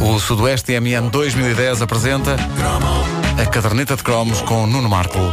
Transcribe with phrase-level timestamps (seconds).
[0.00, 2.36] O Sudoeste MN 2010 apresenta
[3.40, 5.32] a caderneta de cromos com Nuno Marco.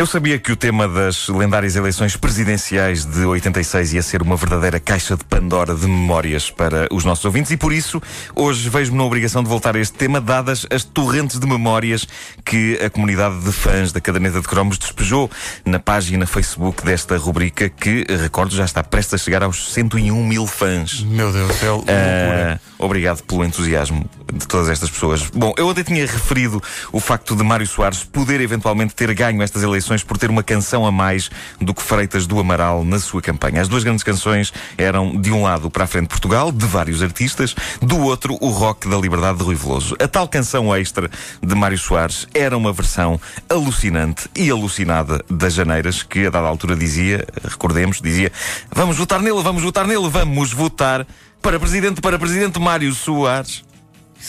[0.00, 4.80] Eu sabia que o tema das lendárias eleições presidenciais de 86 ia ser uma verdadeira
[4.80, 8.00] caixa de Pandora de memórias para os nossos ouvintes e por isso
[8.34, 12.08] hoje vejo-me na obrigação de voltar a este tema, dadas as torrentes de memórias
[12.46, 15.30] que a comunidade de fãs da caderneta de cromos despejou
[15.66, 20.46] na página Facebook desta rubrica que, recordo, já está prestes a chegar aos 101 mil
[20.46, 21.02] fãs.
[21.02, 22.58] Meu Deus, é loucura.
[22.58, 25.24] Ah, obrigado pelo entusiasmo de todas estas pessoas.
[25.34, 29.62] Bom, eu ontem tinha referido o facto de Mário Soares poder eventualmente ter ganho estas
[29.62, 31.30] eleições por ter uma canção a mais
[31.60, 33.60] do que Freitas do Amaral na sua campanha.
[33.60, 37.54] As duas grandes canções eram, de um lado, Para a Frente Portugal, de vários artistas,
[37.82, 39.96] do outro, o Rock da Liberdade de Rui Veloso.
[40.00, 41.10] A tal canção extra
[41.42, 46.76] de Mário Soares era uma versão alucinante e alucinada das Janeiras, que a dada altura
[46.76, 48.30] dizia, recordemos, dizia:
[48.74, 51.06] Vamos votar nele, vamos votar nele, vamos votar
[51.42, 53.69] para presidente, para presidente Mário Soares.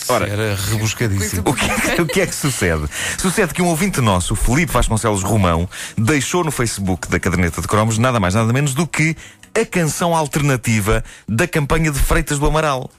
[0.08, 1.42] Ora, Era rebuscadíssimo.
[1.46, 2.84] o que, é que- o que é que sucede?
[3.18, 7.98] Sucede que um ouvinte nosso, Felipe Vasconcelos Romão, deixou no Facebook da caderneta de cromos
[7.98, 9.16] nada mais nada menos do que
[9.54, 12.90] a canção alternativa da campanha de Freitas do Amaral.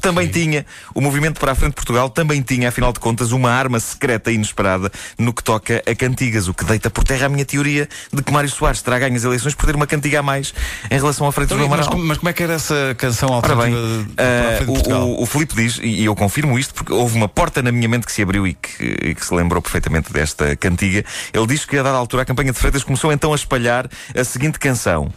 [0.00, 3.50] Também tinha, o Movimento para a Frente de Portugal também tinha, afinal de contas, uma
[3.50, 7.28] arma secreta e inesperada no que toca a cantigas, o que deita por terra a
[7.28, 10.22] minha teoria de que Mário Soares terá ganho as eleições por ter uma cantiga a
[10.22, 10.54] mais
[10.90, 11.92] em relação Freitas do Então, mas, Amaral.
[11.92, 14.92] como- mas como é que era essa canção bem, alternativa de- para a frente de
[14.92, 17.88] o, o, o Filipe diz, e eu confirmo isto, porque houve uma porta na minha
[17.88, 21.04] mente que se abriu e que, e que se lembrou perfeitamente desta cantiga.
[21.32, 24.24] Ele diz que a dada altura a campanha de Freitas começou então a espalhar a
[24.24, 25.12] seguinte canção: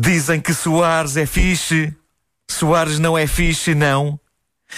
[0.00, 1.92] Dizem que Soares é fixe,
[2.50, 4.18] Soares não é fixe, não.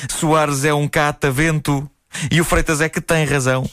[0.08, 1.88] Soares é um catavento
[2.31, 3.69] e o Freitas é que tem razão.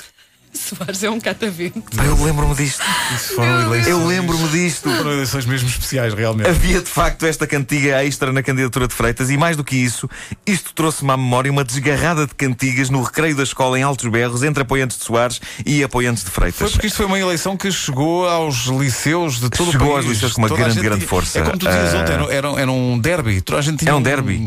[0.77, 1.83] Soares é um catavento.
[2.03, 2.81] Eu lembro-me disto.
[3.15, 4.89] Isso foram eleições, Eu lembro-me disto.
[4.89, 6.49] foram eleições mesmo especiais, realmente.
[6.49, 10.09] Havia de facto esta cantiga extra na candidatura de Freitas e mais do que isso,
[10.45, 14.43] isto trouxe-me à memória uma desgarrada de cantigas no recreio da escola em Altos Berros
[14.43, 16.71] entre apoiantes de Soares e apoiantes de Foi Freitas.
[16.71, 20.15] porque isto foi uma eleição que chegou aos liceus de todo Chegou o aos país.
[20.17, 21.39] liceus com uma grande, gente grande força.
[21.39, 21.99] É como tu dizias Ah.
[22.01, 23.41] ontem, era, era, um derby.
[23.41, 24.37] Toda a gente tinha Era um derby.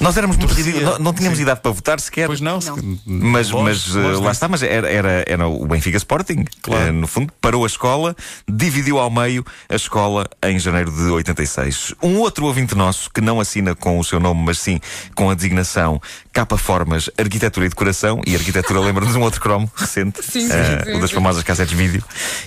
[0.00, 2.26] Nós éramos muito ridículos, não, não tínhamos idade para votar sequer.
[2.26, 2.98] Pois não, Não.
[3.06, 6.44] Mas, mas eh, lá está, mas era, era, era o Benfica Sporting.
[6.62, 6.86] Claro.
[6.86, 8.16] Eh, no fundo, parou a escola,
[8.48, 11.94] dividiu ao meio a escola em janeiro de 86.
[12.02, 14.80] Um outro ouvinte nosso, que não assina com o seu nome, mas sim
[15.14, 16.00] com a designação
[16.32, 20.84] Capa Formas Arquitetura e Decoração, e arquitetura lembra-nos um outro cromo recente, Sim, sim, eh,
[20.84, 22.02] sim, o das famosas cassetes vídeo,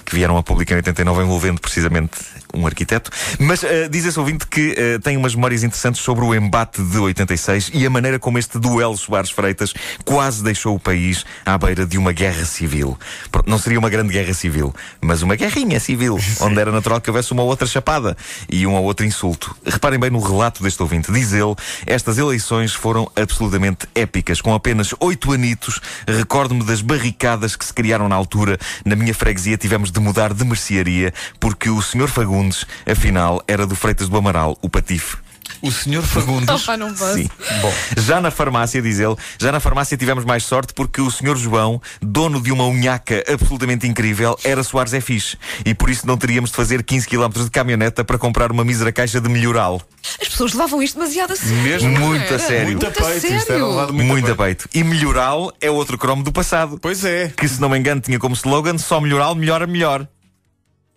[0.06, 2.18] que vieram a público em 89, envolvendo precisamente
[2.54, 3.12] um arquiteto.
[3.40, 6.98] Mas eh, diz esse ouvinte que eh, tem umas memórias interessantes sobre o embate de
[6.98, 9.74] 86 e a maneira como este duelo Soares Freitas
[10.04, 12.98] quase deixou o país à beira de uma guerra civil.
[13.46, 17.32] Não seria uma grande guerra civil, mas uma guerrinha civil, onde era natural que houvesse
[17.32, 18.18] uma outra chapada
[18.50, 19.56] e um ou outro insulto.
[19.66, 21.12] Reparem bem no relato deste ouvinte.
[21.12, 21.56] Diz ele,
[21.86, 24.42] estas eleições foram absolutamente épicas.
[24.42, 28.58] Com apenas oito anitos, recordo-me das barricadas que se criaram na altura.
[28.86, 32.08] Na minha freguesia tivemos de mudar de mercearia porque o Sr.
[32.08, 32.49] Fagundes,
[32.90, 35.18] afinal, era do Freitas do Amaral, o patife.
[35.62, 36.50] O senhor Fagundes.
[36.50, 37.16] Opa, não posso.
[37.16, 37.30] Sim.
[37.62, 41.36] Bom, já na farmácia, diz ele, já na farmácia tivemos mais sorte porque o Sr.
[41.36, 45.38] João, dono de uma unhaca absolutamente incrível, era Soares é fixe.
[45.66, 48.92] E por isso não teríamos de fazer 15 km de caminhoneta para comprar uma mísera
[48.92, 49.82] caixa de melhoral.
[50.22, 51.58] As pessoas levavam isto demasiado a sério.
[51.58, 51.90] Mesmo?
[51.90, 52.68] Muito a sério.
[52.68, 53.70] Muito a peito, isto era sério.
[53.70, 54.70] levado Muito, muito, a peito.
[54.74, 56.80] E melhoral é outro cromo do passado.
[56.82, 57.34] Pois é.
[57.36, 60.08] Que, se não me engano, tinha como slogan só melhoral, melhora, melhor.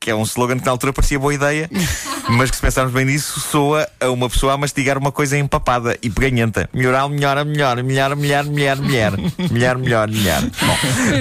[0.02, 1.70] Que é um slogan que na altura parecia boa ideia,
[2.28, 5.96] mas que se pensarmos bem nisso, soa a uma pessoa a mastigar uma coisa empapada
[6.02, 6.68] e peganhenta.
[6.72, 9.16] Melhoral, melhora, melhor, melhor, melhor, melhor, melhor,
[9.50, 10.42] melhor, melhor, melhor.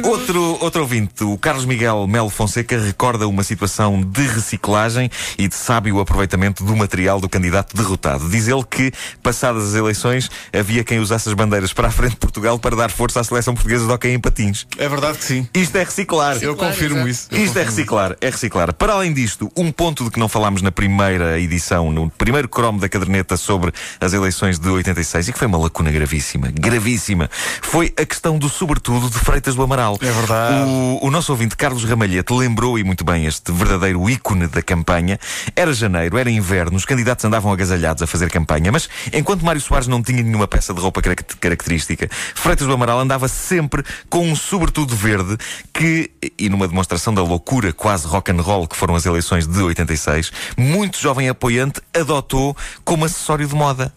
[0.01, 5.48] Bom, outro, outro ouvinte, o Carlos Miguel Melo Fonseca, recorda uma situação de reciclagem e
[5.48, 8.30] de sábio aproveitamento do material do candidato derrotado.
[8.30, 8.92] Diz ele que,
[9.24, 12.92] passadas as eleições, havia quem usasse as bandeiras para a frente de Portugal para dar
[12.92, 14.65] força à seleção portuguesa de hockey em patins.
[14.77, 15.48] É verdade que sim.
[15.53, 16.38] Isto é reciclar.
[16.42, 17.09] Eu Claro, confirmo exato.
[17.09, 17.27] isso.
[17.31, 17.69] Eu Isto é confirmo.
[17.77, 18.74] reciclar, é reciclar.
[18.74, 22.49] Para além disto, um ponto de que não falámos na primeira primeira edição, no primeiro
[22.49, 27.29] cromo da caderneta sobre as eleições de 86 e que foi uma lacuna gravíssima, gravíssima.
[27.61, 29.97] Foi a questão do sobretudo de Freitas do Amaral.
[30.01, 30.69] É verdade.
[30.69, 35.17] O, o nosso ouvinte Carlos Ramalhete lembrou e muito bem este verdadeiro ícone da campanha.
[35.55, 39.88] Era janeiro, era inverno, os candidatos andavam agasalhados a fazer campanha, mas enquanto Mário Soares
[39.88, 41.01] não tinha nenhuma peça de roupa
[41.39, 45.38] característica, Freitas do Amaral andava sempre com um sobretudo verde
[45.73, 49.61] que, e numa demonstração da loucura quase rock and roll que foram as eleições de
[49.61, 53.94] 86, muito jovem apoiante adotou como acessório de moda.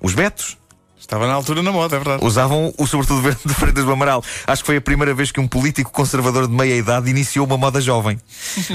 [0.00, 0.56] Os Betos,
[1.10, 2.24] Estava na altura na moda, é verdade.
[2.24, 4.22] Usavam o sobretudo verde de Freitas do Amaral.
[4.46, 7.58] Acho que foi a primeira vez que um político conservador de meia idade iniciou uma
[7.58, 8.16] moda jovem.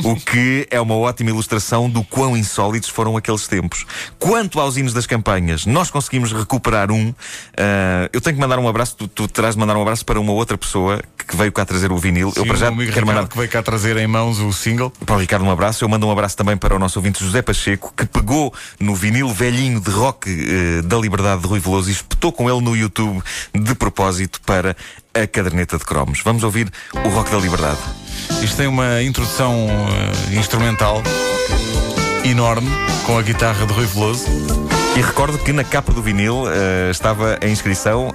[0.03, 3.85] o que é uma ótima ilustração do quão insólitos foram aqueles tempos.
[4.19, 7.11] Quanto aos hinos das campanhas, nós conseguimos recuperar um.
[7.11, 7.15] Uh,
[8.11, 10.33] eu tenho que mandar um abraço, tu, tu terás de mandar um abraço para uma
[10.33, 12.31] outra pessoa que veio cá trazer o vinil.
[12.31, 14.51] Sim, eu para já amigo quero Ricardo mandar que veio cá trazer em mãos o
[14.51, 14.91] single.
[15.05, 15.85] para o Ricardo um abraço.
[15.85, 19.29] Eu mando um abraço também para o nosso ouvinte José Pacheco, que pegou no vinil
[19.29, 23.21] velhinho de rock uh, da Liberdade de Rui Veloso e espetou com ele no YouTube
[23.53, 24.75] de propósito para
[25.13, 26.21] a caderneta de cromos.
[26.23, 27.79] Vamos ouvir o rock da Liberdade.
[28.41, 31.01] Isto tem uma introdução uh, instrumental
[32.23, 32.69] enorme
[33.05, 34.25] com a guitarra de Rui Veloso.
[34.95, 38.11] E recordo que na capa do vinil uh, estava a inscrição,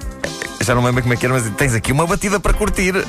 [0.61, 2.93] já não me lembro como é que era, mas tens aqui uma batida para curtir.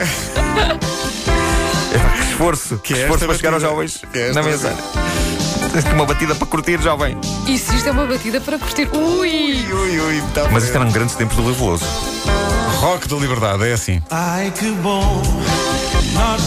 [1.93, 4.79] que esforço, que, Que é esforço esta para chegar aos jovens Que é na mensagem.
[5.73, 7.17] Tens uma batida para curtir, jovem.
[7.47, 8.89] E se isto é uma batida para curtir?
[8.95, 9.67] Ui!
[9.73, 11.85] Ui, ui, tá Mas isto eram grandes tempos do Rui Veloso.
[12.81, 14.03] Rock da Liberdade, é assim.
[14.11, 15.23] Ai que bom
[16.13, 16.43] nós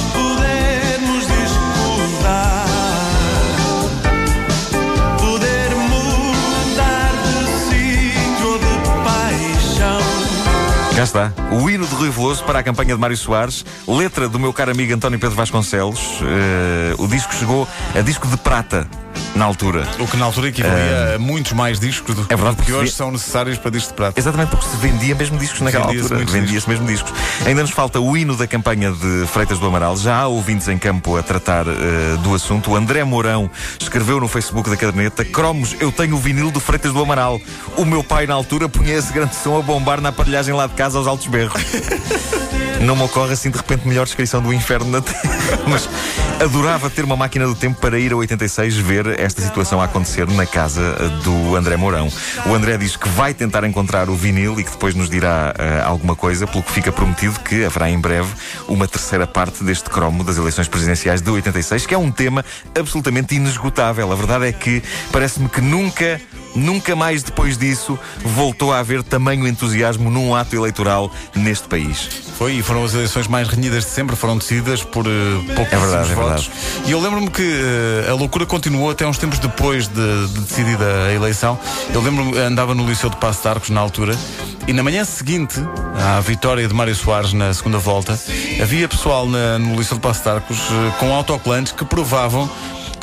[10.95, 11.33] Já está.
[11.51, 14.71] O hino de Rui Veloso para a campanha de Mário Soares, letra do meu caro
[14.71, 16.00] amigo António Pedro Vasconcelos.
[16.21, 18.88] Eh, o disco chegou a disco de prata
[19.35, 19.87] na altura.
[19.99, 22.97] O que na altura equivalia a muitos mais discos do É verdade, que hoje se-
[22.97, 24.19] são necessários para disco de prata.
[24.19, 26.31] Exatamente porque se vendia mesmo discos naquela Vendia-se altura.
[26.31, 27.13] Vendia-se mesmo discos.
[27.45, 29.97] Ainda nos falta o hino da campanha de Freitas do Amaral.
[29.97, 32.71] Já há ouvintes em campo a tratar eh, do assunto.
[32.71, 33.49] O André Mourão
[33.79, 37.39] escreveu no Facebook da caderneta: Cromos, eu tenho o vinil do Freitas do Amaral.
[37.77, 40.73] O meu pai, na altura, punha esse grande som a bombar na aparelhagem lá de
[40.73, 41.61] casa aos altos berros.
[42.81, 45.21] Não me ocorre assim de repente melhor descrição do inferno na Terra.
[45.67, 45.89] Mas
[46.39, 50.27] adorava ter uma máquina do tempo para ir a 86 ver esta situação a acontecer
[50.27, 52.09] na casa eh, do André Mourão.
[52.45, 55.81] O André diz que vai tentar encontrar o vinil e que depois nos dirá eh,
[55.85, 58.29] alguma coisa, pelo que fica prometido que haverá em breve
[58.67, 62.43] uma terceira parte deste cromo das eleições presidenciais de 86, que é um tema
[62.77, 64.11] absolutamente inesgotável.
[64.11, 66.19] A verdade é que parece-me que nunca.
[66.55, 72.07] Nunca mais depois disso voltou a haver tamanho entusiasmo num ato eleitoral neste país.
[72.37, 75.77] Foi e foram as eleições mais renhidas de sempre, foram decididas por uh, poucos É
[75.77, 76.51] verdade, é votos.
[76.86, 80.86] E eu lembro-me que eh, a loucura continuou até uns tempos depois de, de decidida
[81.10, 81.57] a eleição.
[81.94, 84.16] Eu lembro-me, andava no Liceu de Passo de Arcos na altura,
[84.68, 85.60] e na manhã seguinte
[86.00, 88.19] à vitória de Mário Soares na segunda volta,
[88.62, 92.50] havia pessoal na- no Liceu de Passo de Arcos eh, com autocolantes que provavam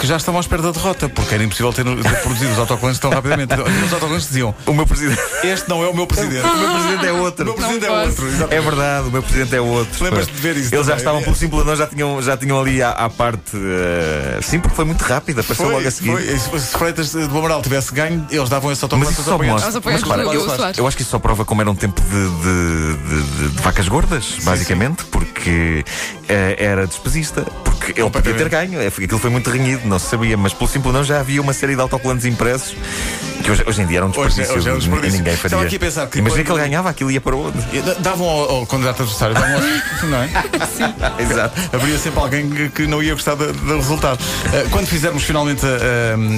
[0.03, 2.99] que já estavam à espera da derrota, porque era impossível ter, ter produzido os autocolantes
[2.99, 3.55] tão rapidamente.
[3.55, 5.21] Os autocolantes diziam: O meu presidente.
[5.45, 6.45] Este não é o meu presidente.
[6.45, 7.45] O meu presidente é O outro.
[7.45, 8.27] meu presidente é Não outro.
[8.27, 8.55] exatamente.
[8.55, 10.05] É verdade, o meu presidente é outro.
[10.05, 10.97] Lembras-te de ver isso Eles já também?
[10.97, 13.53] estavam pelo simples não, já tinham, já tinham ali à, à parte.
[13.55, 16.11] eh, sim, porque foi muito rápido, apareceu logo a seguir.
[16.41, 16.59] foi.
[16.59, 19.53] Se Freitas do Amaral tivesse ganho, eles davam esse autocolante aos apoiantes.
[19.53, 19.69] mostra.
[19.69, 22.01] Aos apoiantes mas, do eu, eu acho que isso só prova como era um tempo
[22.01, 27.43] de, de- de- de- de vacas gordas, basicamente, porque eh, era despesista.
[27.65, 30.71] Porque ele podia ter ganho, é, aquilo foi muito renhido, não se sabia, mas pelo
[30.71, 32.77] simples não já havia uma série de autocolantes impressos
[33.43, 34.56] que hoje, hoje em dia eram um Hoje- desperdício.
[34.56, 35.19] hoje é um desperdício.
[35.19, 35.67] Ninguém Estava faria.
[35.67, 37.59] aqui a pensar que Imagina quando- que ele ganhava, aquilo ia para onde?
[37.83, 39.61] Da- Davam ao, ao candidato adversário, davam ao,
[40.09, 40.31] não é?
[41.21, 41.61] Exato.
[41.73, 44.21] Haveria sempre alguém que, que não ia gostar do, do resultado.
[44.21, 45.69] Uh, quando fizermos finalmente a,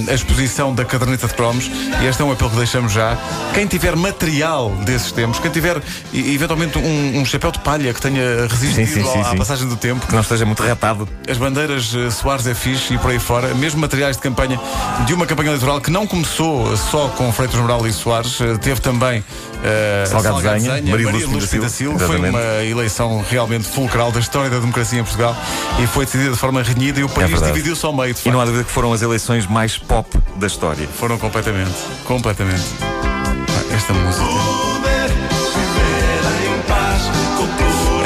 [0.08, 1.70] a- a exposição da caderneta de cromos,
[2.02, 3.18] e este é um apelo que deixamos já,
[3.52, 8.00] quem tiver material desses tempos, quem tiver e- eventualmente um, um chapéu de palha que
[8.00, 11.08] tenha resistido Sim, sim, sim, à, passagem do tempo, Que não esteja muito retado.
[11.28, 14.60] as bandeiras eh, Soares é fixe e por aí fora, mesmo materiais de campanha
[15.06, 18.80] de uma campanha eleitoral que não começou só com Freitas Moral e Soares, eh, teve
[18.80, 19.24] também
[19.62, 21.98] eh, Salgado Zenha, Maria Lúcia da Silva.
[22.06, 25.36] Foi uma eleição realmente fulcral da história da democracia em Portugal
[25.82, 27.52] e foi decidida de forma renhida e o país verdade.
[27.52, 28.14] dividiu-se ao meio.
[28.24, 30.86] E não há dúvida que foram as eleições mais pop da história.
[30.98, 31.74] Foram completamente,
[32.04, 32.64] completamente.
[32.82, 34.24] Ah, Esta música.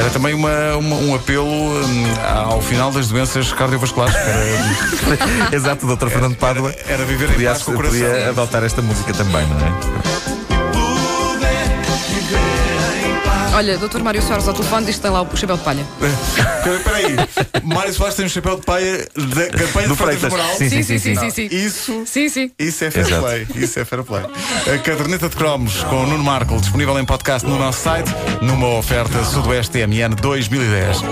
[0.09, 2.05] Era também uma, uma- um apelo hum,
[2.47, 4.15] ao final das doenças cardiovasculares.
[4.15, 6.09] Era, Exato, o Dr.
[6.09, 8.01] Fernando Pádua era viver em podia, paz com o coração.
[8.01, 10.28] podia adotar esta música também, não é?
[13.59, 13.99] Olha, Dr.
[13.99, 15.85] Mário Soares ao telefone diz que tem lá o chapéu de palha.
[16.01, 17.17] Espera aí.
[17.65, 20.31] Mário Soares tem um chapéu de paia da campanha Do de Freitas.
[20.31, 20.55] Moral.
[20.57, 21.49] Sim, sim, sim, sim, sim, sim.
[21.51, 22.03] Isso.
[22.07, 22.53] Sim, sim.
[22.57, 23.23] Isso é fair Exato.
[23.23, 23.47] play.
[23.57, 24.23] Isso é fair play.
[24.73, 28.09] A caderneta de cromos com o Nuno Marco, disponível em podcast no nosso site,
[28.41, 31.03] numa oferta Sudoeste TMN 2010.